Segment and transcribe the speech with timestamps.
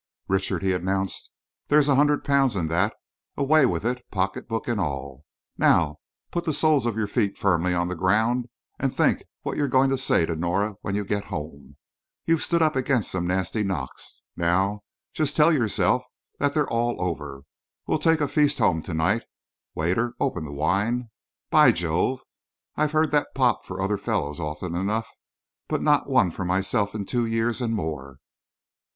[0.27, 1.29] "Richard," he announced,
[1.67, 2.95] "there's a hundred pounds in that.
[3.37, 5.25] Away with it, pocketbook and all.
[5.59, 5.97] Now
[6.31, 9.91] put the soles of your feet firmly on the ground and think what you're going
[9.91, 11.77] to say to Nora when you get home.
[12.25, 14.23] You've stood up against some nasty knocks.
[14.35, 14.81] Now
[15.13, 16.03] just tell yourself
[16.39, 17.43] that they're all over.
[17.85, 19.25] We'll take a feast home to night.
[19.75, 21.11] Waiter, open the wine.
[21.51, 22.23] By Jove,
[22.75, 25.11] I've heard that pop for other fellows often enough,
[25.67, 28.17] but not one for myself for two years and more."